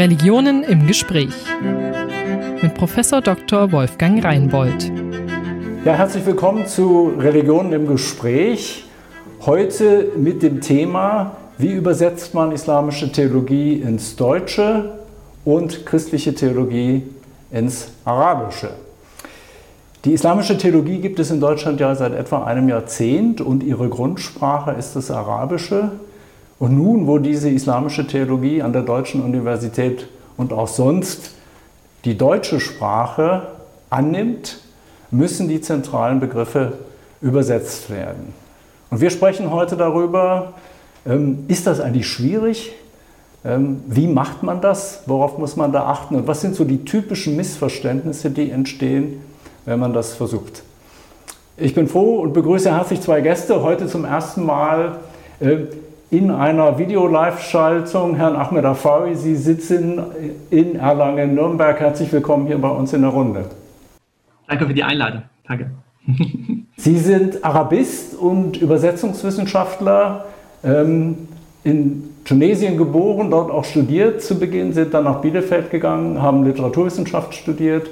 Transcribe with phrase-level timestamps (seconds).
[0.00, 1.34] Religionen im Gespräch
[2.62, 3.70] mit Professor Dr.
[3.70, 4.90] Wolfgang Reinbold.
[5.84, 8.86] Ja, herzlich willkommen zu Religionen im Gespräch.
[9.44, 15.00] Heute mit dem Thema, wie übersetzt man islamische Theologie ins Deutsche
[15.44, 17.02] und christliche Theologie
[17.50, 18.70] ins Arabische.
[20.06, 24.70] Die islamische Theologie gibt es in Deutschland ja seit etwa einem Jahrzehnt und ihre Grundsprache
[24.70, 25.90] ist das Arabische.
[26.60, 30.06] Und nun, wo diese islamische Theologie an der Deutschen Universität
[30.36, 31.32] und auch sonst
[32.04, 33.46] die deutsche Sprache
[33.88, 34.60] annimmt,
[35.10, 36.74] müssen die zentralen Begriffe
[37.22, 38.34] übersetzt werden.
[38.90, 40.52] Und wir sprechen heute darüber,
[41.06, 42.72] ähm, ist das eigentlich schwierig?
[43.42, 45.04] Ähm, wie macht man das?
[45.06, 46.14] Worauf muss man da achten?
[46.14, 49.22] Und was sind so die typischen Missverständnisse, die entstehen,
[49.64, 50.62] wenn man das versucht?
[51.56, 53.62] Ich bin froh und begrüße herzlich zwei Gäste.
[53.62, 54.98] Heute zum ersten Mal
[55.40, 55.56] äh,
[56.10, 59.14] in einer Video-Live-Schaltung Herrn Ahmed Afawi.
[59.14, 60.00] Sie sitzen
[60.50, 61.78] in Erlangen-Nürnberg.
[61.78, 63.44] Herzlich willkommen hier bei uns in der Runde.
[64.48, 65.22] Danke für die Einladung.
[65.46, 65.70] Danke.
[66.76, 70.24] Sie sind Arabist und Übersetzungswissenschaftler,
[70.64, 71.28] ähm,
[71.62, 77.34] in Tunesien geboren, dort auch studiert zu Beginn, sind dann nach Bielefeld gegangen, haben Literaturwissenschaft
[77.34, 77.90] studiert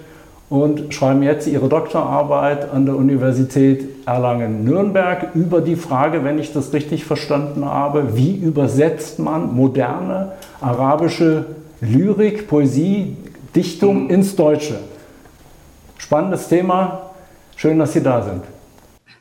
[0.51, 6.73] und schreiben jetzt ihre Doktorarbeit an der Universität Erlangen-Nürnberg über die Frage, wenn ich das
[6.73, 11.45] richtig verstanden habe, wie übersetzt man moderne arabische
[11.81, 13.17] Lyrik, Poesie,
[13.55, 14.79] Dichtung ins Deutsche.
[15.99, 17.11] Spannendes Thema.
[17.57, 18.43] Schön, dass Sie da sind.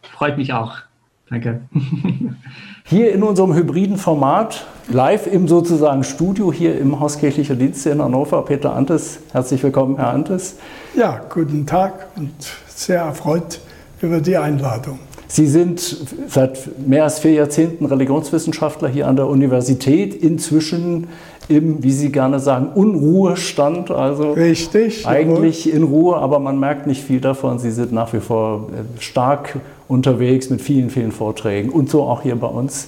[0.02, 0.87] Freut mich auch.
[1.30, 1.62] Danke.
[2.86, 8.02] Hier in unserem hybriden Format, live im sozusagen Studio hier im Haus Kirchlicher Dienste in
[8.02, 9.20] Hannover, Peter Antes.
[9.34, 10.56] Herzlich willkommen, Herr Antes.
[10.96, 12.32] Ja, guten Tag und
[12.70, 13.60] sehr erfreut
[14.02, 15.00] über die Einladung.
[15.28, 15.82] Sie sind
[16.28, 21.08] seit mehr als vier Jahrzehnten Religionswissenschaftler hier an der Universität, inzwischen
[21.50, 23.92] im, wie Sie gerne sagen, Unruhestand.
[23.92, 25.06] Also Richtig.
[25.06, 25.78] Eigentlich jawohl.
[25.78, 27.60] in Ruhe, aber man merkt nicht viel davon.
[27.60, 32.22] Sie sind nach wie vor äh, stark unterwegs mit vielen, vielen Vorträgen und so auch
[32.22, 32.88] hier bei uns.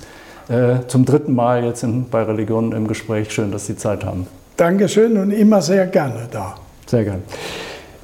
[0.49, 3.31] Äh, zum dritten Mal jetzt in, bei Religionen im Gespräch.
[3.31, 4.25] Schön, dass Sie Zeit haben.
[4.57, 6.55] Dankeschön und immer sehr gerne da.
[6.87, 7.21] Sehr gerne.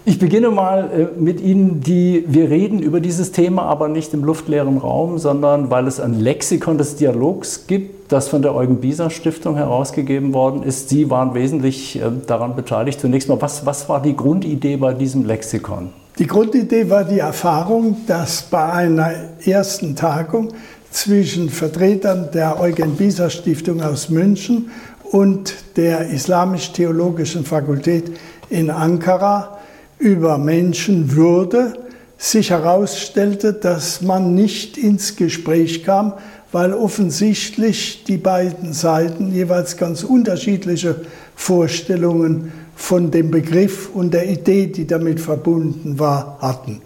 [0.08, 4.24] Ich beginne mal äh, mit Ihnen, die, wir reden über dieses Thema, aber nicht im
[4.24, 9.10] luftleeren Raum, sondern weil es ein Lexikon des Dialogs gibt, das von der Eugen Bieser
[9.10, 10.90] Stiftung herausgegeben worden ist.
[10.90, 13.00] Sie waren wesentlich äh, daran beteiligt.
[13.00, 15.90] Zunächst mal, was, was war die Grundidee bei diesem Lexikon?
[16.18, 19.12] Die Grundidee war die Erfahrung, dass bei einer
[19.46, 20.54] ersten Tagung
[20.90, 24.72] zwischen Vertretern der Eugen Bieser Stiftung aus München
[25.12, 28.18] und der Islamisch-Theologischen Fakultät
[28.50, 29.58] in Ankara
[30.00, 31.74] über Menschenwürde
[32.18, 36.14] sich herausstellte, dass man nicht ins Gespräch kam,
[36.54, 41.02] weil offensichtlich die beiden Seiten jeweils ganz unterschiedliche
[41.36, 46.82] Vorstellungen von dem Begriff und der Idee, die damit verbunden war, hatten.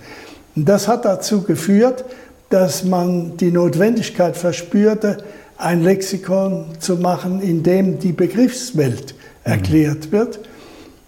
[0.56, 2.06] Und das hat dazu geführt,
[2.50, 5.18] dass man die Notwendigkeit verspürte,
[5.58, 9.14] ein Lexikon zu machen, in dem die Begriffswelt
[9.44, 10.40] erklärt wird.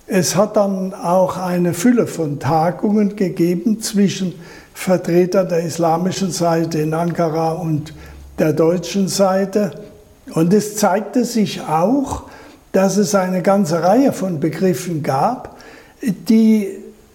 [0.08, 4.34] Es hat dann auch eine Fülle von Tagungen gegeben zwischen
[4.74, 7.94] Vertretern der islamischen Seite in Ankara und
[8.40, 9.72] der deutschen Seite.
[10.34, 12.24] Und es zeigte sich auch,
[12.72, 15.58] dass es eine ganze Reihe von Begriffen gab,
[16.02, 16.68] die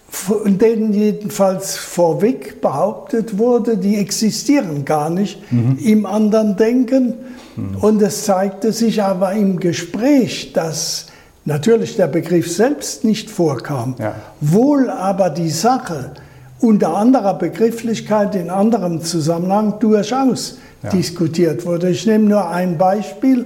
[0.09, 5.79] von denen jedenfalls vorweg behauptet wurde, die existieren gar nicht mhm.
[5.83, 7.15] im anderen Denken.
[7.57, 7.77] Mhm.
[7.81, 11.07] Und es zeigte sich aber im Gespräch, dass
[11.45, 14.15] natürlich der Begriff selbst nicht vorkam, ja.
[14.41, 16.13] wohl aber die Sache
[16.61, 20.91] unter anderer Begrifflichkeit in anderem Zusammenhang durchaus ja.
[20.91, 21.91] diskutiert wurde.
[21.91, 23.45] Ich nehme nur ein Beispiel.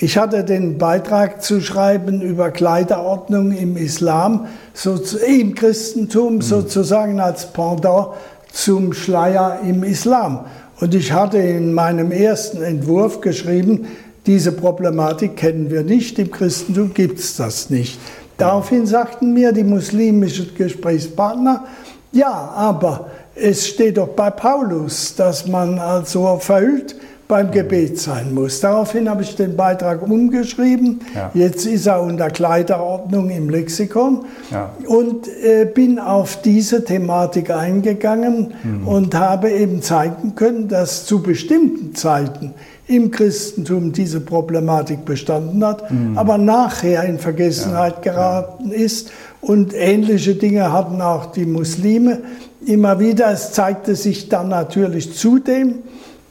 [0.00, 6.42] Ich hatte den Beitrag zu schreiben über Kleiderordnung im Islam, so, im Christentum mhm.
[6.42, 8.10] sozusagen als Pendant
[8.52, 10.44] zum Schleier im Islam.
[10.80, 13.88] Und ich hatte in meinem ersten Entwurf geschrieben,
[14.26, 17.98] diese Problematik kennen wir nicht, im Christentum gibt es das nicht.
[18.36, 21.64] Daraufhin sagten mir die muslimischen Gesprächspartner,
[22.12, 26.94] ja, aber es steht doch bei Paulus, dass man also verhüllt
[27.28, 28.60] beim Gebet sein muss.
[28.60, 31.00] Daraufhin habe ich den Beitrag umgeschrieben.
[31.14, 31.30] Ja.
[31.34, 34.70] Jetzt ist er unter Kleiderordnung im Lexikon ja.
[34.86, 38.88] und äh, bin auf diese Thematik eingegangen mhm.
[38.88, 42.54] und habe eben zeigen können, dass zu bestimmten Zeiten
[42.86, 46.16] im Christentum diese Problematik bestanden hat, mhm.
[46.16, 48.12] aber nachher in Vergessenheit ja.
[48.12, 49.12] geraten ist.
[49.42, 52.20] Und ähnliche Dinge hatten auch die Muslime
[52.64, 53.30] immer wieder.
[53.30, 55.74] Es zeigte sich dann natürlich zudem,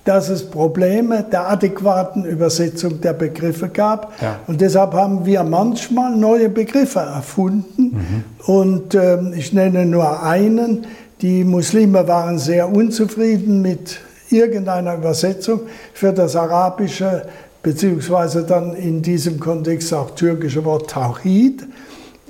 [0.07, 4.13] dass es Probleme der adäquaten Übersetzung der Begriffe gab.
[4.21, 4.39] Ja.
[4.48, 7.83] Und deshalb haben wir manchmal neue Begriffe erfunden.
[7.83, 8.24] Mhm.
[8.45, 10.88] Und äh, ich nenne nur einen.
[11.21, 14.00] Die Muslime waren sehr unzufrieden mit
[14.30, 15.62] irgendeiner Übersetzung
[15.94, 17.24] für das arabische,
[17.62, 21.68] beziehungsweise dann in diesem Kontext auch türkische Wort Tauhid.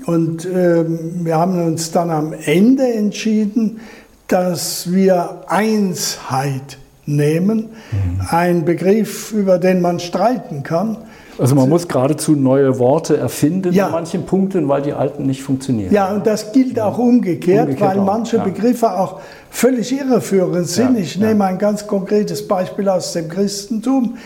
[0.08, 3.82] Und äh, wir haben uns dann am Ende entschieden,
[4.28, 8.22] dass wir Einsheit nehmen, mhm.
[8.30, 10.98] ein Begriff, über den man streiten kann.
[11.40, 13.88] Also man muss geradezu neue Worte erfinden ja.
[13.88, 15.94] an manchen Punkten, weil die alten nicht funktionieren.
[15.94, 18.06] Ja, und das gilt auch umgekehrt, umgekehrt weil auch.
[18.06, 18.44] manche ja.
[18.44, 19.20] Begriffe auch
[19.50, 20.96] völlig irreführend sind.
[20.96, 21.02] Ja.
[21.02, 24.18] Ich nehme ein ganz konkretes Beispiel aus dem Christentum.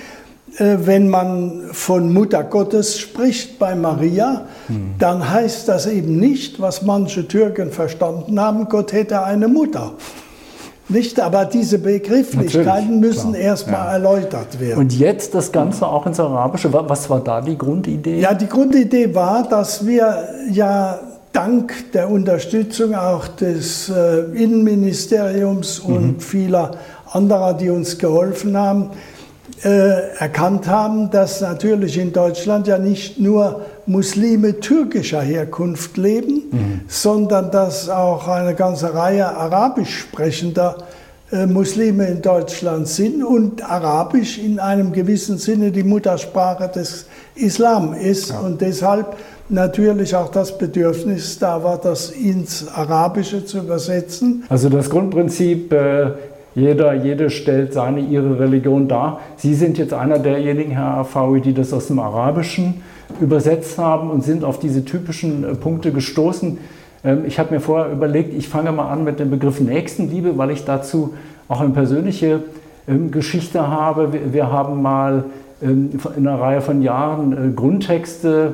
[0.57, 4.95] Äh, wenn man von Mutter Gottes spricht bei Maria, hm.
[4.99, 9.93] dann heißt das eben nicht, was manche Türken verstanden haben, Gott hätte eine Mutter.
[10.91, 13.93] Nicht, aber diese Begrifflichkeiten müssen erstmal ja.
[13.93, 14.79] erläutert werden.
[14.79, 16.71] Und jetzt das Ganze auch ins Arabische.
[16.73, 18.19] Was war da die Grundidee?
[18.19, 20.99] Ja, die Grundidee war, dass wir ja
[21.31, 25.95] dank der Unterstützung auch des äh, Innenministeriums mhm.
[25.95, 26.71] und vieler
[27.11, 28.91] anderer, die uns geholfen haben,
[29.63, 36.81] äh, erkannt haben, dass natürlich in Deutschland ja nicht nur Muslime türkischer Herkunft leben, mhm.
[36.87, 40.77] sondern dass auch eine ganze Reihe arabisch sprechender
[41.31, 47.05] äh, Muslime in Deutschland sind und Arabisch in einem gewissen Sinne die Muttersprache des
[47.35, 48.39] Islam ist ja.
[48.39, 49.15] und deshalb
[49.47, 54.43] natürlich auch das Bedürfnis da war, das ins Arabische zu übersetzen.
[54.49, 56.11] Also das Grundprinzip, äh,
[56.53, 59.21] jeder, jede stellt seine, ihre Religion dar.
[59.37, 62.81] Sie sind jetzt einer derjenigen, Herr Afawi, die das aus dem Arabischen
[63.19, 66.57] übersetzt haben und sind auf diese typischen äh, Punkte gestoßen.
[67.03, 70.51] Ähm, ich habe mir vorher überlegt, ich fange mal an mit dem Begriff Nächstenliebe, weil
[70.51, 71.13] ich dazu
[71.47, 72.43] auch eine persönliche
[72.87, 74.09] ähm, Geschichte habe.
[74.31, 75.25] Wir haben mal
[75.61, 78.53] ähm, in einer Reihe von Jahren äh, Grundtexte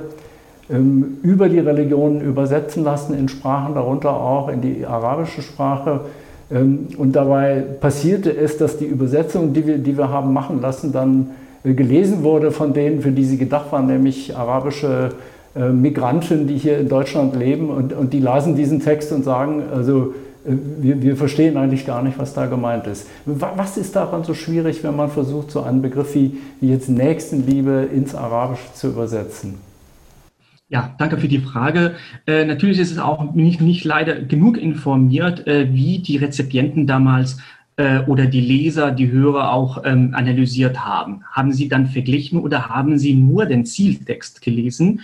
[1.21, 6.01] über die Religionen übersetzen lassen in Sprachen, darunter auch in die arabische Sprache.
[6.49, 11.29] Und dabei passierte es, dass die Übersetzung, die wir, die wir haben machen lassen, dann
[11.75, 15.11] gelesen wurde von denen, für die sie gedacht waren, nämlich arabische
[15.55, 19.63] äh, Migranten, die hier in Deutschland leben und, und die lasen diesen Text und sagen,
[19.73, 20.13] also
[20.45, 23.07] äh, wir, wir, verstehen eigentlich gar nicht, was da gemeint ist.
[23.25, 27.87] Was ist daran so schwierig, wenn man versucht, so einen Begriff wie, wie jetzt Nächstenliebe
[27.93, 29.55] ins Arabische zu übersetzen?
[30.69, 31.95] Ja, danke für die Frage.
[32.25, 37.37] Äh, natürlich ist es auch nicht, nicht leider genug informiert, äh, wie die Rezipienten damals
[37.77, 41.23] äh, oder die Leser, die Hörer auch ähm, analysiert haben.
[41.31, 45.01] Haben sie dann verglichen oder haben sie nur den Zieltext gelesen?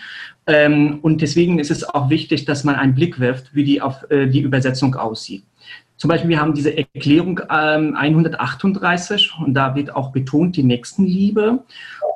[0.47, 4.09] Ähm, und deswegen ist es auch wichtig, dass man einen Blick wirft, wie die, auf,
[4.09, 5.43] äh, die Übersetzung aussieht.
[5.97, 11.63] Zum Beispiel, wir haben diese Erklärung ähm, 138 und da wird auch betont die Nächstenliebe.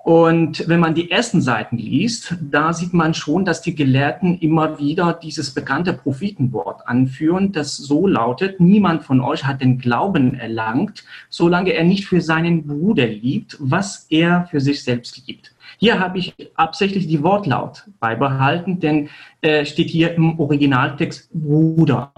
[0.07, 4.79] Und wenn man die ersten Seiten liest, da sieht man schon, dass die Gelehrten immer
[4.79, 11.03] wieder dieses bekannte Prophetenwort anführen, das so lautet, niemand von euch hat den Glauben erlangt,
[11.27, 15.53] solange er nicht für seinen Bruder liebt, was er für sich selbst liebt.
[15.77, 19.09] Hier habe ich absichtlich die Wortlaut beibehalten, denn
[19.41, 22.13] äh, steht hier im Originaltext Bruder.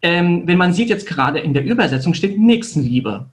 [0.00, 3.26] Ähm, wenn man sieht jetzt gerade in der Übersetzung steht Nächstenliebe.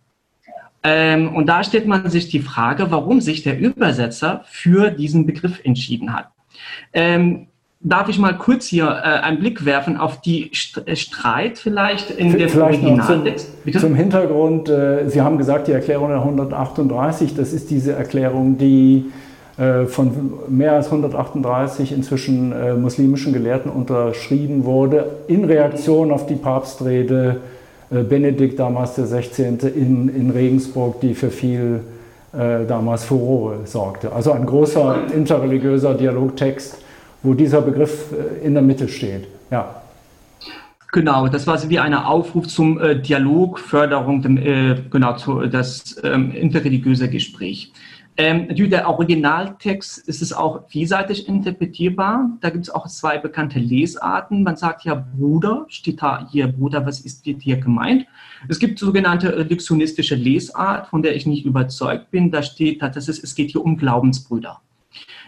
[0.84, 5.60] Ähm, und da stellt man sich die Frage, warum sich der Übersetzer für diesen Begriff
[5.64, 6.30] entschieden hat.
[6.94, 7.48] Ähm,
[7.82, 12.12] darf ich mal kurz hier äh, einen Blick werfen auf die St äh, Streit vielleicht
[12.12, 13.52] in der Originaltext?
[13.64, 18.58] Zum, zum, Hintergrund, äh, Sie haben gesagt, die Erklärung der 138, das ist diese Erklärung,
[18.58, 19.06] die
[19.58, 26.36] äh, von mehr als 138 inzwischen äh, muslimischen Gelehrten unterschrieben wurde, in Reaktion auf die
[26.36, 27.42] Papstrede
[27.90, 29.60] Benedikt damals der 16.
[29.76, 31.82] In, in Regensburg, die für viel
[32.32, 34.12] äh, damals Furore sorgte.
[34.12, 36.78] Also ein großer interreligiöser Dialogtext,
[37.24, 39.28] wo dieser Begriff äh, in der Mitte steht.
[39.50, 39.82] Ja.
[40.92, 45.14] Genau, das war wie ein Aufruf zum äh, Dialog, Förderung, äh, genau,
[45.46, 47.72] das ähm, interreligiöse Gespräch.
[48.20, 52.38] Ähm, der Originaltext ist es auch vielseitig interpretierbar.
[52.42, 54.44] Da gibt es auch zwei bekannte Lesarten.
[54.44, 58.06] Man sagt ja Bruder, steht da hier Bruder, was ist hier gemeint?
[58.50, 62.30] Es gibt sogenannte reduktionistische Lesart, von der ich nicht überzeugt bin.
[62.30, 64.60] Da steht, dass es, geht hier um Glaubensbrüder.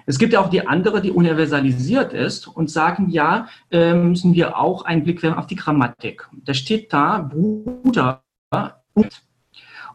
[0.05, 4.57] Es gibt ja auch die andere, die universalisiert ist und sagen, ja, äh, müssen wir
[4.57, 6.27] auch einen Blick werfen auf die Grammatik.
[6.43, 8.21] Da steht da Bruder
[8.93, 9.23] und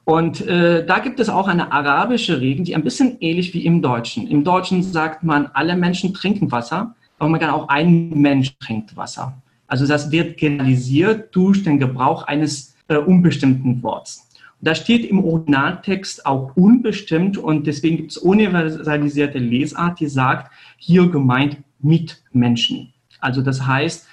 [0.07, 3.83] und äh, da gibt es auch eine arabische Regel, die ein bisschen ähnlich wie im
[3.83, 4.29] Deutschen.
[4.29, 8.97] Im Deutschen sagt man, alle Menschen trinken Wasser, aber man kann auch ein Mensch trinkt
[8.97, 9.37] Wasser.
[9.67, 14.31] Also das wird generalisiert durch den Gebrauch eines äh, unbestimmten Worts.
[14.61, 21.11] Da steht im Originaltext auch unbestimmt und deswegen gibt es universalisierte Lesart, die sagt, hier
[21.11, 22.93] gemeint Mitmenschen.
[23.19, 24.07] Also das heißt,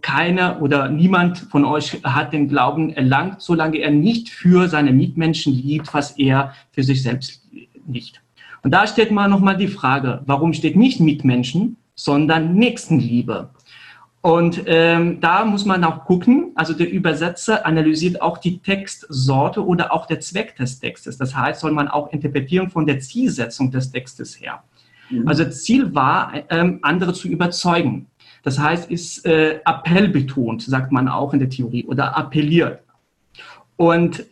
[0.00, 5.52] keiner oder niemand von euch hat den Glauben erlangt, solange er nicht für seine Mitmenschen
[5.52, 7.42] liebt, was er für sich selbst
[7.88, 8.22] liebt.
[8.62, 13.50] Und da steht mal nochmal die Frage, warum steht nicht Mitmenschen, sondern Nächstenliebe?
[14.20, 19.92] Und ähm, da muss man auch gucken, also der Übersetzer analysiert auch die Textsorte oder
[19.92, 21.18] auch der Zweck des Textes.
[21.18, 24.62] Das heißt, soll man auch interpretieren von der Zielsetzung des Textes her.
[25.10, 25.26] Mhm.
[25.26, 28.06] Also Ziel war, ähm, andere zu überzeugen.
[28.42, 32.80] Das heißt, ist äh, appellbetont, sagt man auch in der Theorie, oder appelliert.
[33.76, 34.24] Und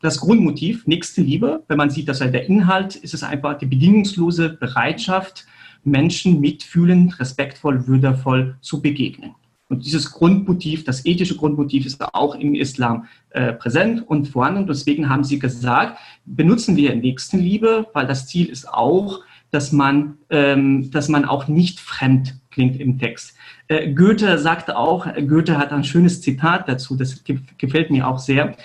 [0.00, 4.50] das Grundmotiv, nächste Liebe, wenn man sieht, dass der Inhalt ist es einfach die bedingungslose
[4.50, 5.46] Bereitschaft,
[5.84, 9.34] Menschen mitfühlend, respektvoll, würdevoll zu begegnen.
[9.68, 14.66] Und dieses Grundmotiv, das ethische Grundmotiv ist auch im Islam äh, präsent und vorhanden.
[14.66, 20.90] Deswegen haben sie gesagt, benutzen wir Nächstenliebe, weil das Ziel ist auch, dass man, ähm,
[20.90, 23.34] dass man auch nicht fremd klingt im Text.
[23.68, 27.22] Äh, Goethe sagte auch, Goethe hat ein schönes Zitat dazu, das
[27.56, 28.56] gefällt mir auch sehr.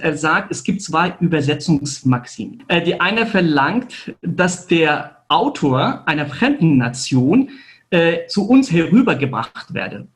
[0.00, 2.62] er sagt, es gibt zwei Übersetzungsmaximen.
[2.68, 7.50] Äh, die eine verlangt, dass der Autor einer fremden Nation
[7.90, 10.06] äh, zu uns herübergebracht werde.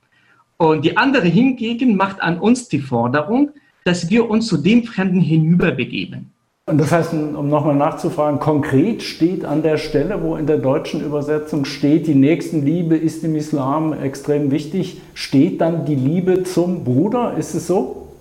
[0.57, 3.51] Und die andere hingegen macht an uns die Forderung,
[3.85, 6.32] dass wir uns zu dem Fremden hinüberbegeben.
[6.65, 11.05] Und das heißt, um nochmal nachzufragen, konkret steht an der Stelle, wo in der deutschen
[11.05, 17.37] Übersetzung steht, die Nächstenliebe ist im Islam extrem wichtig, steht dann die Liebe zum Bruder?
[17.37, 18.13] Ist es so?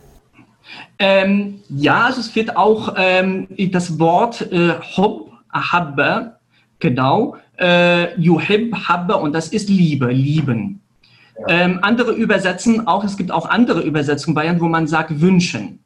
[0.97, 6.37] Ähm, ja, also es wird auch ähm, das Wort äh, Hob, Ahabba,
[6.79, 10.81] genau, äh, Yuhib, Habba, und das ist Liebe, lieben.
[11.47, 11.65] Ja.
[11.65, 15.80] Ähm, andere übersetzen auch, es gibt auch andere Übersetzungen, Bayern, wo man sagt wünschen.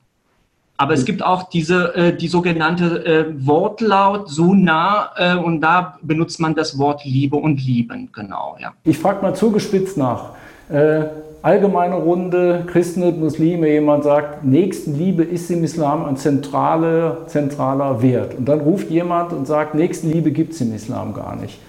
[0.78, 5.98] Aber es gibt auch diese, äh, die sogenannte äh, Wortlaut so nah äh, und da
[6.02, 8.74] benutzt man das Wort Liebe und Lieben, genau, ja.
[8.84, 10.32] Ich frage mal zugespitzt nach.
[10.70, 11.06] Äh,
[11.42, 18.36] allgemeine Runde, Christen und Muslime, jemand sagt, Nächstenliebe ist im Islam ein zentrale, zentraler Wert.
[18.36, 21.60] Und dann ruft jemand und sagt, Nächstenliebe gibt es im Islam gar nicht.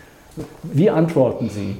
[0.62, 1.76] Wie antworten Sie?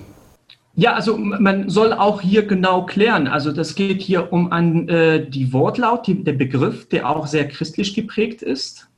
[0.79, 3.29] Ja, also man soll auch hier genau klären.
[3.29, 7.49] Also das geht hier um an, äh, die Wortlaut, die, der Begriff, der auch sehr
[7.49, 8.89] christlich geprägt ist.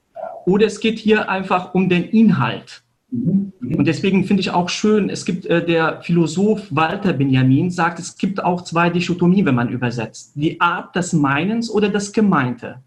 [0.44, 2.82] Oder es geht hier einfach um den Inhalt.
[3.11, 8.18] Und deswegen finde ich auch schön, es gibt äh, der Philosoph Walter Benjamin sagt, es
[8.18, 10.32] gibt auch zwei Dichotomien, wenn man übersetzt.
[10.35, 12.82] Die Art des Meinens oder das Gemeinte.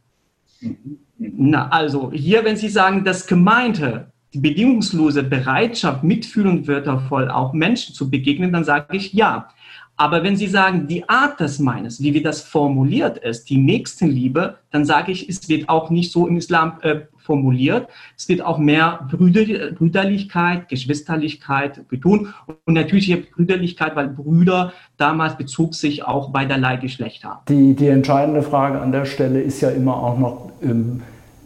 [1.18, 7.94] Na, also hier, wenn Sie sagen, das Gemeinte, die bedingungslose Bereitschaft, mitfühlend würdevoll auch Menschen
[7.94, 9.50] zu begegnen, dann sage ich ja.
[9.98, 14.56] Aber wenn Sie sagen, die Art des Meines, wie wir das formuliert ist, die Nächstenliebe,
[14.72, 17.88] dann sage ich, es wird auch nicht so im Islam äh, formuliert.
[18.18, 22.34] Es wird auch mehr Brüder, Brüderlichkeit, Geschwisterlichkeit betont.
[22.66, 27.42] Und natürlich Brüderlichkeit, weil Brüder damals bezog sich auch beiderlei Geschlechter.
[27.48, 31.04] Die, die entscheidende Frage an der Stelle ist ja immer auch noch, ähm,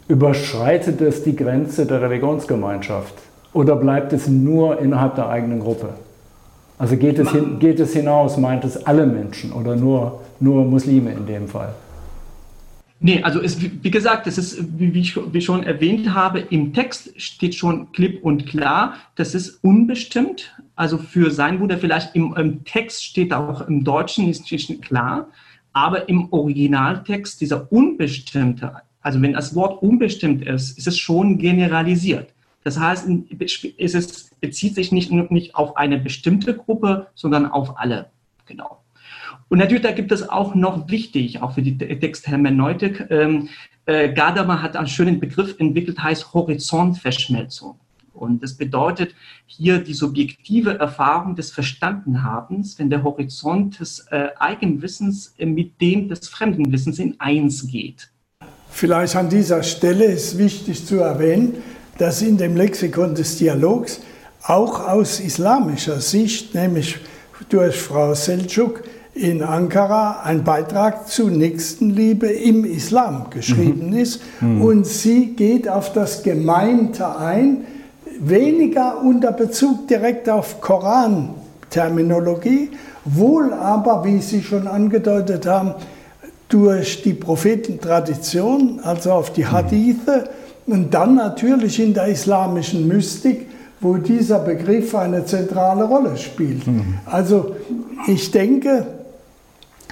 [0.07, 3.15] Überschreitet es die Grenze der Religionsgemeinschaft
[3.53, 5.95] oder bleibt es nur innerhalb der eigenen Gruppe?
[6.77, 11.11] Also geht es, hin, geht es hinaus, meint es alle Menschen oder nur, nur Muslime
[11.11, 11.73] in dem Fall?
[12.99, 17.19] Nee, also es, wie gesagt, das ist, wie ich wie schon erwähnt habe, im Text
[17.19, 20.55] steht schon klipp und klar, das ist unbestimmt.
[20.75, 24.45] Also für sein Bruder vielleicht im, im Text steht auch im Deutschen ist
[24.81, 25.29] klar,
[25.73, 28.73] aber im Originaltext dieser unbestimmte
[29.05, 32.33] also wenn das Wort unbestimmt ist, ist es schon generalisiert.
[32.63, 33.07] Das heißt,
[33.77, 38.09] es bezieht sich nicht, nicht auf eine bestimmte Gruppe, sondern auf alle.
[38.47, 38.81] Genau.
[39.47, 43.49] Und natürlich, da gibt es auch noch wichtig, auch für die Texthermeneutik, ähm,
[43.85, 47.79] äh, Gadamer hat einen schönen Begriff entwickelt, heißt Horizontverschmelzung.
[48.11, 49.13] Und das bedeutet
[49.45, 56.27] hier die subjektive Erfahrung des Verstandenhabens, wenn der Horizont des äh, Eigenwissens mit dem des
[56.27, 58.09] Fremdenwissens in eins geht.
[58.77, 61.63] Vielleicht an dieser Stelle ist wichtig zu erwähnen,
[61.97, 64.01] dass in dem Lexikon des Dialogs
[64.43, 66.97] auch aus islamischer Sicht, nämlich
[67.47, 73.97] durch Frau Selçuk in Ankara, ein Beitrag zu Nächstenliebe im Islam geschrieben mhm.
[73.97, 74.19] ist.
[74.41, 74.61] Mhm.
[74.61, 77.61] Und sie geht auf das Gemeinte ein,
[78.19, 82.71] weniger unter Bezug direkt auf Koran-Terminologie,
[83.05, 85.75] wohl aber, wie Sie schon angedeutet haben,
[86.49, 90.29] durch die Prophetentradition, also auf die Hadithe
[90.67, 93.47] und dann natürlich in der islamischen Mystik,
[93.81, 96.65] wo dieser Begriff eine zentrale Rolle spielt.
[96.65, 96.95] Mhm.
[97.05, 97.55] Also
[98.07, 98.85] ich denke,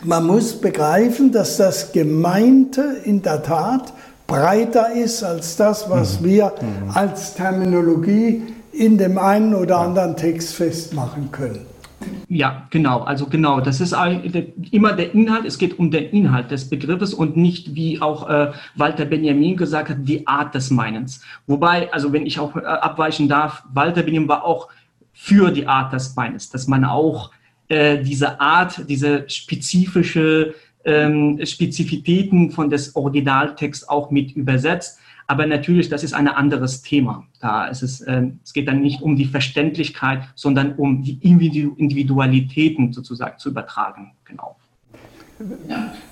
[0.03, 3.93] man muss begreifen, dass das Gemeinte in der Tat
[4.27, 6.25] breiter ist als das, was mhm.
[6.25, 6.91] wir mhm.
[6.93, 11.72] als Terminologie in dem einen oder anderen Text festmachen können.
[12.29, 13.01] Ja, genau.
[13.01, 13.95] Also genau, das ist
[14.71, 15.45] immer der Inhalt.
[15.45, 19.89] Es geht um den Inhalt des Begriffes und nicht, wie auch äh, Walter Benjamin gesagt
[19.89, 21.21] hat, die Art des Meinens.
[21.45, 24.69] Wobei, also wenn ich auch äh, abweichen darf, Walter Benjamin war auch
[25.13, 27.31] für die Art des Meinens, dass man auch
[27.67, 30.55] äh, diese Art, diese spezifische
[30.85, 34.99] ähm, Spezifitäten von des Originaltext auch mit übersetzt.
[35.27, 37.25] Aber natürlich, das ist ein anderes Thema.
[37.39, 42.91] Da ist es, äh, es geht dann nicht um die Verständlichkeit, sondern um die Individualitäten
[42.91, 44.11] sozusagen zu übertragen.
[44.25, 44.57] Genau.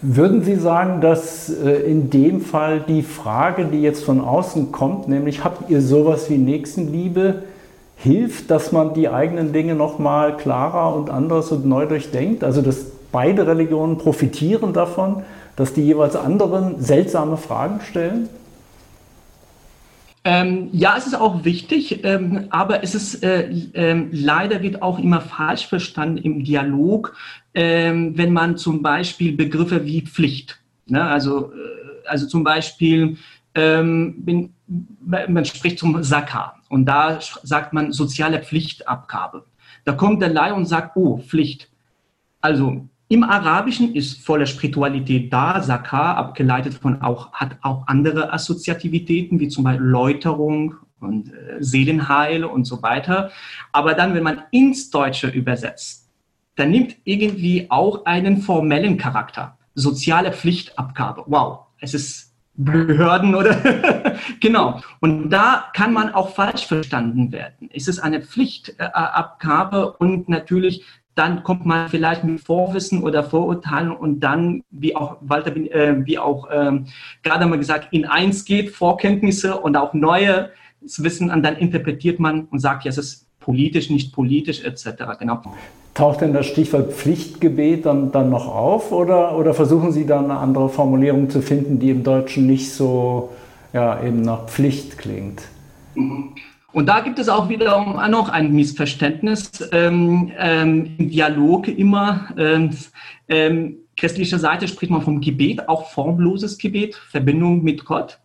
[0.02, 5.08] Würden Sie sagen, dass äh, in dem Fall die Frage, die jetzt von außen kommt,
[5.08, 7.44] nämlich habt ihr sowas wie Nächstenliebe,
[7.96, 12.44] hilft, dass man die eigenen Dinge nochmal klarer und anders und neu durchdenkt?
[12.44, 15.24] Also dass beide Religionen profitieren davon,
[15.56, 18.30] dass die jeweils anderen seltsame Fragen stellen?
[20.24, 25.00] Ähm, ja, es ist auch wichtig, ähm, aber es ist äh, äh, leider wird auch
[25.00, 27.16] immer falsch verstanden im Dialog,
[27.54, 33.18] äh, wenn man zum Beispiel Begriffe wie Pflicht, ne, also äh, also zum Beispiel
[33.56, 34.54] ähm, bin,
[35.00, 39.46] man spricht zum Sakar und da sagt man soziale Pflichtabgabe.
[39.86, 41.70] Da kommt der Laie und sagt, oh Pflicht.
[42.40, 45.62] Also im Arabischen ist voller Spiritualität da.
[45.62, 52.46] Sakar, abgeleitet von auch, hat auch andere Assoziativitäten, wie zum Beispiel Läuterung und äh, Seelenheil
[52.46, 53.32] und so weiter.
[53.74, 56.10] Aber dann, wenn man ins Deutsche übersetzt,
[56.56, 59.58] dann nimmt irgendwie auch einen formellen Charakter.
[59.76, 61.26] Soziale Pflichtabgabe.
[61.28, 64.80] Wow, es ist Behörden oder genau.
[65.02, 67.70] Und da kann man auch falsch verstanden werden.
[67.74, 74.22] Es ist eine Pflichtabgabe und natürlich dann kommt man vielleicht mit Vorwissen oder Vorurteilen und
[74.22, 76.86] dann, wie auch Walter, äh, wie auch ähm,
[77.24, 80.50] gerade mal gesagt, in eins geht, Vorkenntnisse und auch neues
[80.82, 85.04] Wissen und dann interpretiert man und sagt, ja, es ist politisch, nicht politisch etc.
[85.20, 85.42] Genau.
[85.94, 90.38] Taucht denn das Stichwort Pflichtgebet dann, dann noch auf oder, oder versuchen Sie dann eine
[90.38, 93.32] andere Formulierung zu finden, die im Deutschen nicht so
[93.74, 95.42] ja, eben nach Pflicht klingt?
[95.96, 96.36] Mhm.
[96.74, 102.34] Und da gibt es auch wiederum noch ein Missverständnis ähm, ähm, im Dialog immer.
[102.38, 102.70] Ähm,
[103.28, 108.20] ähm, christlicher Seite spricht man vom Gebet, auch formloses Gebet, Verbindung mit Gott.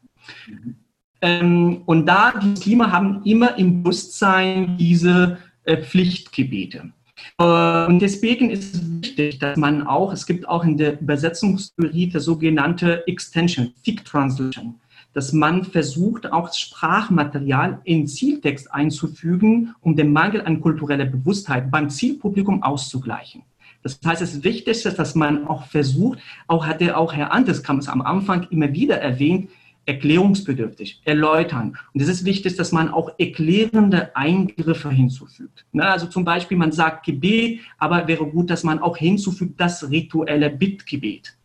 [1.21, 6.93] Ähm, und da die Muslime haben immer im Bewusstsein diese äh, Pflichtgebete.
[7.39, 12.21] Und deswegen ist es wichtig, dass man auch, es gibt auch in der Übersetzungstheorie der
[12.21, 14.75] sogenannte Extension, Thick Translation
[15.17, 21.89] dass man versucht, auch Sprachmaterial in Zieltext einzufügen, um den Mangel an kultureller Bewusstheit beim
[21.89, 23.41] Zielpublikum auszugleichen.
[23.83, 27.89] Das heißt, es ist wichtig, dass man auch versucht, auch hatte auch Herr Anteskam es
[27.89, 29.49] am Anfang immer wieder erwähnt,
[29.87, 31.79] erklärungsbedürftig, erläutern.
[31.95, 35.65] Und es ist wichtig, dass man auch erklärende Eingriffe hinzufügt.
[35.73, 39.89] Ne, also zum Beispiel, man sagt Gebet, aber wäre gut, dass man auch hinzufügt das
[39.89, 41.39] rituelle Bittgebet.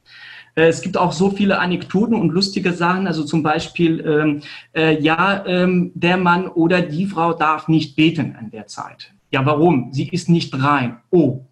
[0.56, 4.42] Äh, es gibt auch so viele Anekdoten und lustige Sachen, also zum Beispiel, ähm,
[4.74, 9.14] äh, ja, ähm, der Mann oder die Frau darf nicht beten an der Zeit.
[9.32, 9.94] Ja, warum?
[9.94, 10.98] Sie ist nicht rein.
[11.10, 11.46] Oh,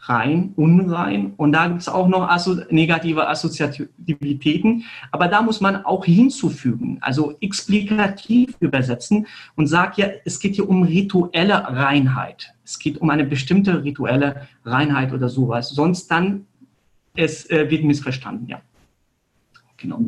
[0.00, 1.34] rein, unrein.
[1.36, 4.84] Und da gibt es auch noch asso negative Assoziativitäten.
[5.10, 10.68] Aber da muss man auch hinzufügen, also explikativ übersetzen und sagt ja, es geht hier
[10.68, 12.54] um rituelle Reinheit.
[12.64, 15.70] Es geht um eine bestimmte rituelle Reinheit oder sowas.
[15.70, 16.46] Sonst dann
[17.14, 18.60] es äh, wird missverstanden, ja.
[19.76, 20.00] Genau.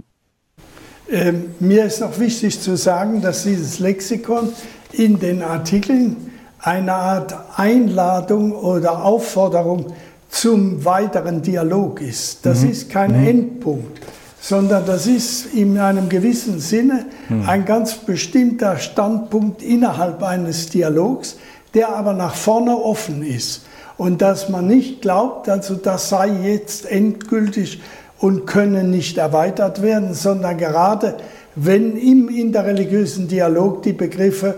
[1.11, 4.53] Ähm, mir ist noch wichtig zu sagen, dass dieses Lexikon
[4.93, 6.17] in den Artikeln
[6.59, 9.93] eine Art Einladung oder Aufforderung
[10.29, 12.47] zum weiteren Dialog ist.
[12.47, 12.71] Das mhm.
[12.71, 13.27] ist kein mhm.
[13.27, 14.01] Endpunkt,
[14.41, 17.49] sondern das ist in einem gewissen Sinne mhm.
[17.49, 21.37] ein ganz bestimmter Standpunkt innerhalb eines Dialogs,
[21.75, 23.67] der aber nach vorne offen ist
[24.03, 27.81] und dass man nicht glaubt, also das sei jetzt endgültig
[28.19, 31.19] und könne nicht erweitert werden, sondern gerade
[31.55, 34.57] wenn im interreligiösen Dialog die Begriffe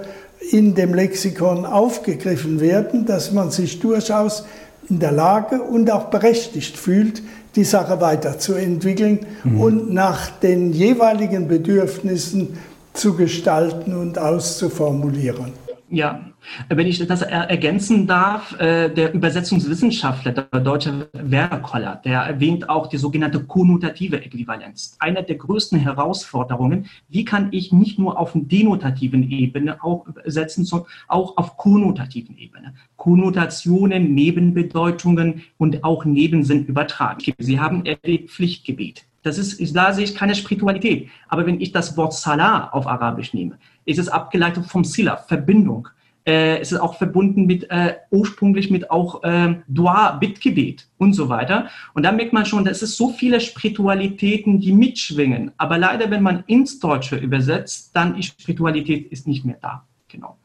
[0.51, 4.47] in dem Lexikon aufgegriffen werden, dass man sich durchaus
[4.89, 7.23] in der Lage und auch berechtigt fühlt,
[7.55, 9.61] die Sache weiterzuentwickeln mhm.
[9.61, 12.57] und nach den jeweiligen Bedürfnissen
[12.95, 15.64] zu gestalten und auszuformulieren.
[15.95, 16.25] Ja,
[16.69, 22.97] wenn ich das ergänzen darf, äh, der Übersetzungswissenschaftler, der deutsche Werner der erwähnt auch die
[22.97, 24.97] sogenannte konnotative Äquivalenz.
[24.99, 30.89] Eine der größten Herausforderungen, wie kann ich nicht nur auf denotativen Ebene auch übersetzen, sondern
[31.07, 32.75] auch auf konnotativen Ebene.
[32.97, 37.21] Konnotationen, Nebenbedeutungen und auch Nebensinn übertragen.
[37.39, 39.07] Sie haben erlebt Pflichtgebet.
[39.25, 41.09] Das ist, da sehe ich keine Spiritualität.
[41.29, 45.89] Aber wenn ich das Wort Salah auf Arabisch nehme, ist es abgeleitet vom Sila, Verbindung.
[46.27, 51.31] Äh, es ist auch verbunden mit äh, ursprünglich mit auch äh, Dua, Bittgebet und so
[51.31, 51.69] weiter.
[51.95, 55.53] Und da merkt man schon, dass es so viele Spiritualitäten, die mitschwingen.
[55.57, 59.87] Aber leider, wenn man ins Deutsche übersetzt, dann ist Spiritualität ist nicht mehr da.
[60.09, 60.37] Genau.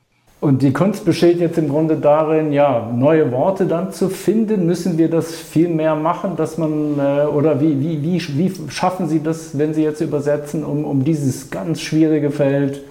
[0.41, 4.65] Und die Kunst besteht jetzt im Grunde darin, ja, neue Worte dann zu finden.
[4.65, 9.09] Müssen wir das viel mehr machen, dass man, äh, oder wie, wie, wie, wie schaffen
[9.09, 12.81] Sie das, wenn Sie jetzt übersetzen, um, um dieses ganz schwierige Feld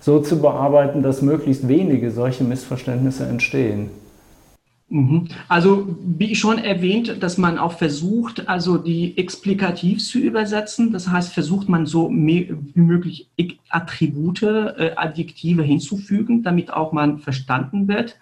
[0.00, 3.90] so zu bearbeiten, dass möglichst wenige solche Missverständnisse entstehen.
[4.90, 5.28] Mhm.
[5.48, 10.92] Also wie schon erwähnt, dass man auch versucht, also die explikativ zu übersetzen.
[10.92, 13.28] Das heißt, versucht man so wie möglich
[13.70, 18.18] Attribute, äh, Adjektive hinzufügen, damit auch man verstanden wird.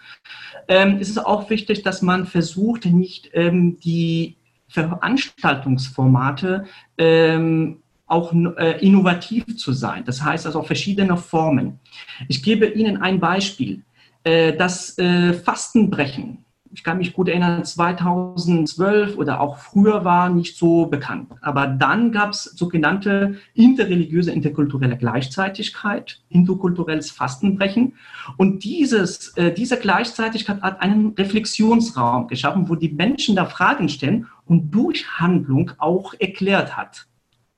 [0.68, 4.36] Ähm, es ist auch wichtig, dass man versucht, nicht ähm, die
[4.68, 6.64] Veranstaltungsformate
[6.96, 10.04] ähm, auch äh, innovativ zu sein.
[10.06, 11.80] Das heißt also verschiedene Formen.
[12.28, 13.82] Ich gebe Ihnen ein Beispiel.
[14.24, 14.96] Äh, das
[15.44, 21.30] Fastenbrechen, ich kann mich gut erinnern, 2012 oder auch früher war nicht so bekannt.
[21.42, 27.94] Aber dann gab es sogenannte interreligiöse, interkulturelle Gleichzeitigkeit, interkulturelles Fastenbrechen.
[28.38, 34.26] Und dieses, äh, diese Gleichzeitigkeit hat einen Reflexionsraum geschaffen, wo die Menschen da Fragen stellen
[34.46, 37.06] und durch Handlung auch erklärt hat.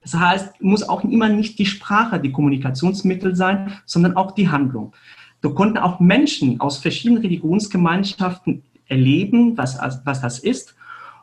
[0.03, 4.93] Das heißt, muss auch immer nicht die Sprache die Kommunikationsmittel sein, sondern auch die Handlung.
[5.41, 10.75] Da konnten auch Menschen aus verschiedenen Religionsgemeinschaften erleben, was, was das ist.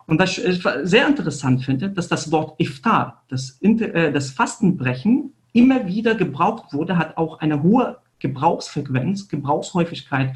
[0.07, 5.85] Und was ich sehr interessant finde, dass das Wort Iftar, das, äh, das Fastenbrechen, immer
[5.87, 10.33] wieder gebraucht wurde, hat auch eine hohe Gebrauchsfrequenz, Gebrauchshäufigkeit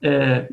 [0.00, 0.44] äh,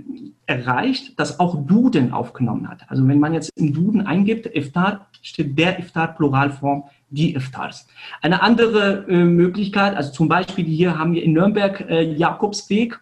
[0.46, 2.82] erreicht, dass auch Duden aufgenommen hat.
[2.88, 7.88] Also wenn man jetzt im Duden eingibt, Iftar, steht der Iftar Pluralform die Iftars.
[8.22, 13.00] Eine andere äh, Möglichkeit, also zum Beispiel hier haben wir in Nürnberg äh, Jakobsweg.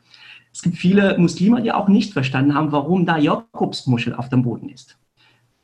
[0.54, 4.70] Es gibt viele Muslime, die auch nicht verstanden haben, warum da Jakobsmuschel auf dem Boden
[4.70, 4.98] ist.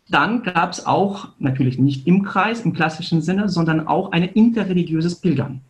[0.10, 5.16] Dann gab es auch, natürlich nicht im Kreis, im klassischen Sinne, sondern auch ein interreligiöses
[5.16, 5.62] Pilgern.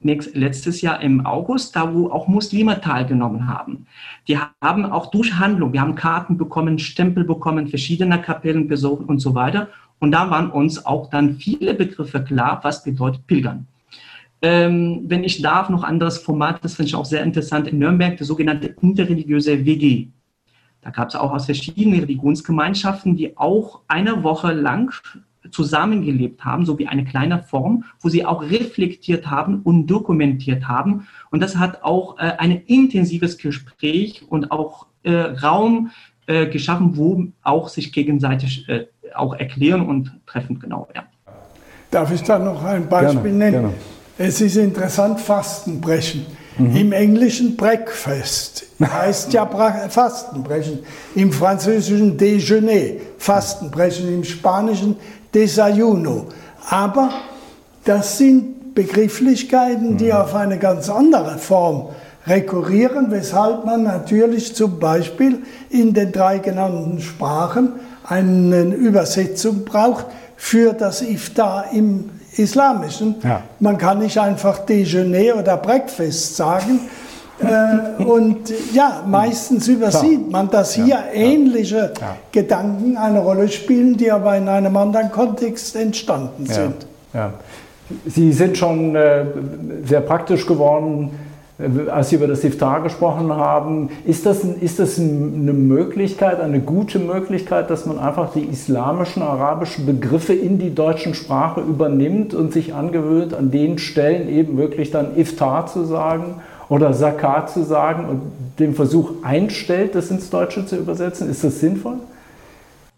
[0.00, 3.86] Nächst, letztes Jahr im August, da wo auch Muslime teilgenommen haben.
[4.28, 9.18] Die haben auch durch Handlung, wir haben Karten bekommen, Stempel bekommen, verschiedene Kapellen besucht und
[9.18, 9.68] so weiter.
[9.98, 13.66] Und da waren uns auch dann viele Begriffe klar, was bedeutet Pilgern.
[14.40, 18.16] Ähm, wenn ich darf, noch anderes Format, das finde ich auch sehr interessant, in Nürnberg,
[18.16, 20.08] der sogenannte interreligiöse WG.
[20.80, 24.94] Da gab es auch aus verschiedenen Religionsgemeinschaften, die auch eine Woche lang
[25.50, 31.08] zusammengelebt haben, so wie eine kleine Form, wo sie auch reflektiert haben und dokumentiert haben.
[31.30, 35.90] Und das hat auch äh, ein intensives Gespräch und auch äh, Raum
[36.26, 41.04] äh, geschaffen, wo auch sich gegenseitig äh, auch erklären und treffen, genau, ja.
[41.90, 43.52] Darf ich da noch ein Beispiel gerne, nennen?
[43.52, 43.97] Gerne.
[44.20, 46.26] Es ist interessant, Fastenbrechen.
[46.58, 46.76] Mhm.
[46.76, 49.46] Im Englischen Breakfast heißt ja
[49.88, 50.80] Fastenbrechen.
[51.14, 54.12] Im Französischen Déjeuner, Fastenbrechen.
[54.12, 54.96] Im Spanischen
[55.32, 56.26] Desayuno.
[56.68, 57.10] Aber
[57.84, 60.12] das sind Begrifflichkeiten, die mhm.
[60.12, 61.90] auf eine ganz andere Form
[62.26, 70.72] rekurrieren, weshalb man natürlich zum Beispiel in den drei genannten Sprachen eine Übersetzung braucht für
[70.72, 73.16] das Iftar im Islamischen.
[73.22, 73.42] Ja.
[73.60, 76.80] Man kann nicht einfach Déjeuner oder Breakfast sagen.
[77.40, 81.04] äh, und ja, meistens übersieht man, dass hier ja.
[81.12, 82.16] ähnliche ja.
[82.32, 86.86] Gedanken eine Rolle spielen, die aber in einem anderen Kontext entstanden sind.
[88.06, 89.24] Sie sind schon äh,
[89.84, 91.10] sehr praktisch geworden
[91.90, 97.00] als Sie über das Iftar gesprochen haben, ist das, ist das eine Möglichkeit, eine gute
[97.00, 102.74] Möglichkeit, dass man einfach die islamischen, arabischen Begriffe in die deutsche Sprache übernimmt und sich
[102.74, 106.36] angewöhnt, an den Stellen eben wirklich dann Iftar zu sagen
[106.68, 108.20] oder Zakat zu sagen und
[108.60, 111.28] den Versuch einstellt, das ins Deutsche zu übersetzen?
[111.28, 111.96] Ist das sinnvoll?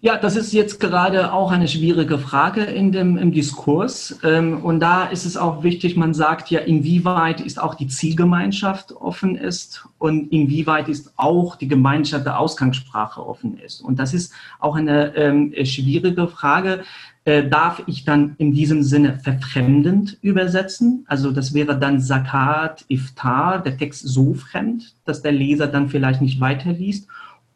[0.03, 4.19] Ja, das ist jetzt gerade auch eine schwierige Frage in dem, im Diskurs.
[4.23, 8.93] Ähm, und da ist es auch wichtig, man sagt ja, inwieweit ist auch die Zielgemeinschaft
[8.93, 13.83] offen ist und inwieweit ist auch die Gemeinschaft der Ausgangssprache offen ist.
[13.83, 16.83] Und das ist auch eine ähm, schwierige Frage.
[17.27, 21.05] Äh, darf ich dann in diesem Sinne verfremdend übersetzen?
[21.09, 26.23] Also das wäre dann Zakat, Iftar, der Text so fremd, dass der Leser dann vielleicht
[26.23, 27.07] nicht weiterliest.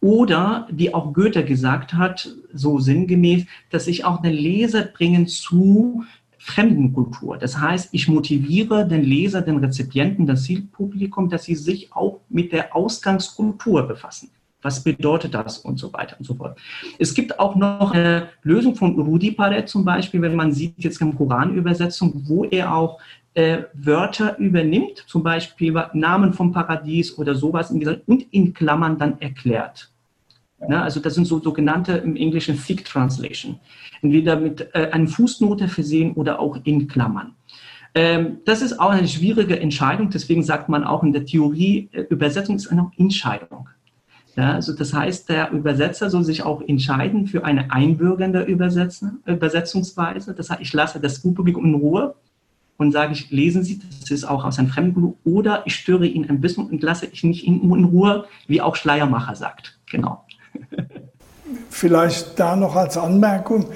[0.04, 6.04] Oder, wie auch Goethe gesagt hat, so sinngemäß, dass ich auch den Leser bringen zu
[6.36, 7.38] Fremdenkultur.
[7.38, 12.52] Das heißt, ich motiviere den Leser, den Rezipienten, das Zielpublikum, dass sie sich auch mit
[12.52, 14.28] der Ausgangskultur befassen.
[14.60, 16.58] Was bedeutet das und so weiter und so fort.
[16.98, 21.00] Es gibt auch noch eine Lösung von Rudi Paret zum Beispiel, wenn man sieht jetzt
[21.00, 23.00] in Koranübersetzung, wo er auch
[23.32, 29.93] äh, Wörter übernimmt, zum Beispiel Namen vom Paradies oder sowas und in Klammern dann erklärt.
[30.68, 33.58] Ne, also das sind so sogenannte im Englischen Thick Translation.
[34.02, 37.34] Entweder mit äh, einer Fußnote versehen oder auch in Klammern.
[37.94, 42.02] Ähm, das ist auch eine schwierige Entscheidung, deswegen sagt man auch in der Theorie, äh,
[42.02, 43.68] Übersetzung ist eine Entscheidung.
[44.36, 50.34] Ja, also das heißt, der Übersetzer soll sich auch entscheiden für eine einbürgernde Übersetzungsweise.
[50.34, 52.16] Das heißt, ich lasse das Publikum in Ruhe
[52.76, 56.28] und sage ich, lesen Sie, das ist auch aus einem Fremdenbuch, oder ich störe ihn
[56.28, 59.78] ein bisschen und lasse ich nicht in, in Ruhe, wie auch Schleiermacher sagt.
[59.88, 60.24] Genau.
[61.70, 63.66] Vielleicht da noch als Anmerkung,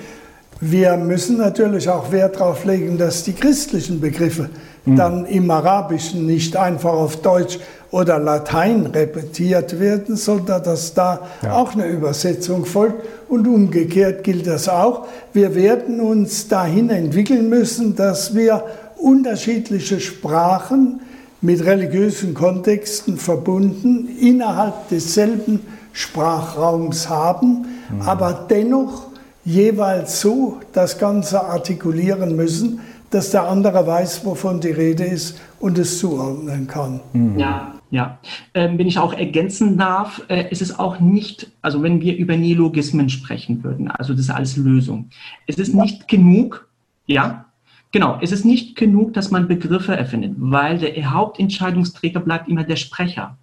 [0.61, 4.51] wir müssen natürlich auch Wert darauf legen, dass die christlichen Begriffe
[4.85, 4.97] mhm.
[4.97, 7.59] dann im Arabischen nicht einfach auf Deutsch
[7.91, 11.53] oder Latein repetiert werden, sondern dass da ja.
[11.53, 13.07] auch eine Übersetzung folgt.
[13.29, 15.07] Und umgekehrt gilt das auch.
[15.33, 18.65] Wir werden uns dahin entwickeln müssen, dass wir
[18.97, 21.01] unterschiedliche Sprachen
[21.41, 25.61] mit religiösen Kontexten verbunden innerhalb desselben
[25.99, 28.03] Sprachraums haben, mhm.
[28.03, 29.09] aber dennoch
[29.45, 32.79] jeweils so das Ganze artikulieren müssen,
[33.11, 37.01] dass der andere weiß, wovon die Rede ist und es zuordnen kann.
[37.13, 37.37] Mhm.
[37.37, 38.19] Ja, ja.
[38.55, 42.37] Ähm, wenn ich auch ergänzen darf, äh, es ist auch nicht, also wenn wir über
[42.37, 45.11] Neologismen sprechen würden, also das als Lösung,
[45.49, 46.69] es ist nicht genug,
[47.07, 47.47] ja,
[47.91, 52.77] genau, es ist nicht genug, dass man Begriffe erfindet, weil der Hauptentscheidungsträger bleibt immer der
[52.77, 53.37] Sprecher.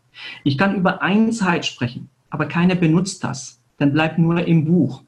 [0.46, 3.62] Ich kann über Einheit sprechen, aber keiner benutzt das.
[3.78, 5.04] Dann bleibt nur im Buch.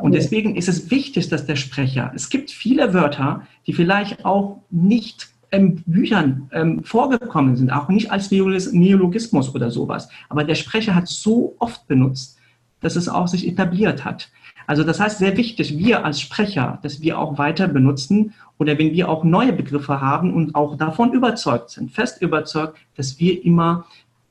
[0.00, 4.58] Und deswegen ist es wichtig, dass der Sprecher, es gibt viele Wörter, die vielleicht auch
[4.70, 10.08] nicht in Büchern ähm, vorgekommen sind, auch nicht als Neologismus oder sowas.
[10.28, 12.38] Aber der Sprecher hat so oft benutzt,
[12.80, 14.30] dass es auch sich etabliert hat.
[14.68, 18.92] Also das heißt, sehr wichtig, wir als Sprecher, dass wir auch weiter benutzen oder wenn
[18.92, 23.86] wir auch neue Begriffe haben und auch davon überzeugt sind, fest überzeugt, dass wir immer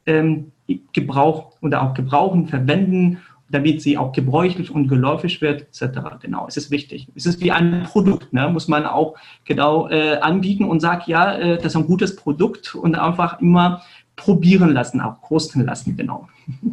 [0.06, 0.54] ähm,
[0.94, 6.00] Gebrauch oder auch gebrauchen, verwenden damit sie auch gebräuchlich und geläufig wird, etc.
[6.22, 7.08] Genau, es ist wichtig.
[7.16, 8.48] Es ist wie ein Produkt, ne?
[8.50, 12.76] muss man auch genau äh, anbieten und sagt, ja, äh, das ist ein gutes Produkt
[12.76, 13.82] und einfach immer
[14.16, 16.28] probieren lassen, auch kosten lassen, genau.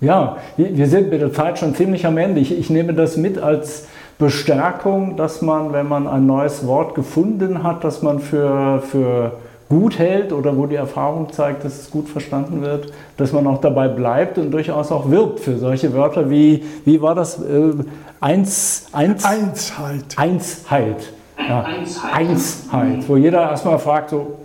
[0.00, 2.40] Ja, wir sind mit der Zeit schon ziemlich am Ende.
[2.40, 7.64] Ich, ich nehme das mit als Bestärkung, dass man, wenn man ein neues Wort gefunden
[7.64, 9.32] hat, dass man für, für
[9.68, 13.60] gut hält oder wo die Erfahrung zeigt, dass es gut verstanden wird, dass man auch
[13.60, 17.42] dabei bleibt und durchaus auch wirbt für solche Wörter wie, wie war das?
[17.42, 17.74] Äh,
[18.20, 20.16] eins, eins, Einsheit.
[20.16, 21.12] Einsheit.
[21.38, 21.64] Ja.
[21.64, 22.14] Einsheit.
[22.14, 23.08] Einsheit.
[23.08, 24.38] Wo jeder erstmal fragt, so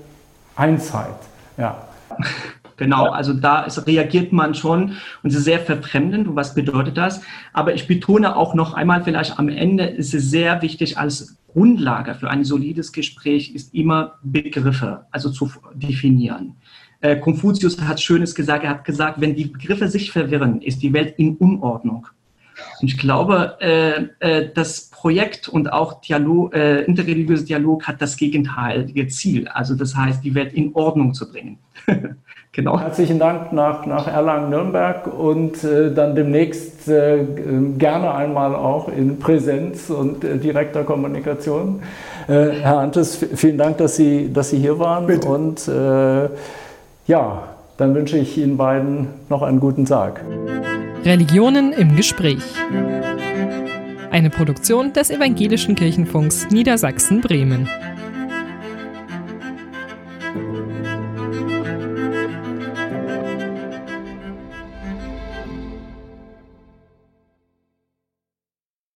[0.55, 1.15] Einsheit.
[1.57, 1.87] Ja.
[2.75, 6.27] Genau, also da ist, reagiert man schon und es ist sehr verfremdend.
[6.27, 7.21] Und was bedeutet das?
[7.53, 12.15] Aber ich betone auch noch einmal vielleicht am Ende, ist es sehr wichtig als Grundlage
[12.15, 16.55] für ein solides Gespräch ist immer Begriffe, also zu definieren.
[16.99, 20.93] Äh, Konfuzius hat Schönes gesagt, er hat gesagt, wenn die Begriffe sich verwirren, ist die
[20.93, 22.07] Welt in Unordnung.
[22.81, 28.17] Und ich glaube, äh, äh, das Projekt und auch Dialog, äh, interreligiöser Dialog hat das
[28.17, 31.57] gegenteilige Ziel, also das heißt, die Welt in Ordnung zu bringen.
[32.55, 32.79] Genau.
[32.79, 37.25] Herzlichen Dank nach, nach Erlangen-Nürnberg und äh, dann demnächst äh,
[37.79, 41.81] gerne einmal auch in Präsenz und äh, direkter Kommunikation.
[42.27, 45.07] Äh, Herr Antes, vielen Dank, dass Sie, dass Sie hier waren.
[45.07, 45.27] Bitte.
[45.27, 46.29] Und äh,
[47.07, 47.43] ja,
[47.77, 50.21] dann wünsche ich Ihnen beiden noch einen guten Tag.
[51.05, 52.43] Religionen im Gespräch.
[54.09, 57.67] Eine Produktion des Evangelischen Kirchenfunks Niedersachsen-Bremen.